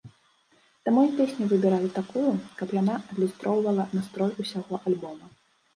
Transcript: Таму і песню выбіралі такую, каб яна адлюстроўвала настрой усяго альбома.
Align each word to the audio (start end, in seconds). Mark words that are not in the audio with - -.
Таму 0.87 1.01
і 1.09 1.11
песню 1.19 1.43
выбіралі 1.51 1.91
такую, 1.99 2.33
каб 2.63 2.67
яна 2.81 2.99
адлюстроўвала 3.11 3.83
настрой 3.95 4.31
усяго 4.47 4.75
альбома. 4.89 5.35